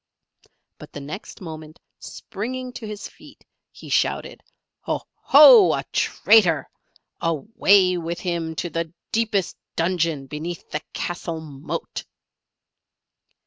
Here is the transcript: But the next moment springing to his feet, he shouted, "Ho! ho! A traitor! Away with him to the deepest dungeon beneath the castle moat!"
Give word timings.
But 0.79 0.93
the 0.93 0.99
next 0.99 1.41
moment 1.41 1.77
springing 1.99 2.73
to 2.73 2.87
his 2.87 3.07
feet, 3.07 3.45
he 3.71 3.87
shouted, 3.87 4.41
"Ho! 4.79 5.03
ho! 5.13 5.73
A 5.73 5.83
traitor! 5.91 6.67
Away 7.21 7.97
with 7.99 8.19
him 8.19 8.55
to 8.55 8.71
the 8.71 8.91
deepest 9.11 9.57
dungeon 9.75 10.25
beneath 10.25 10.67
the 10.71 10.81
castle 10.93 11.39
moat!" 11.39 12.03